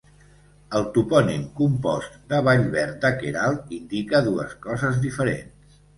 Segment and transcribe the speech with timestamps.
[0.79, 5.79] El topònim compost de Vallverd de Queralt indica dues coses diferents.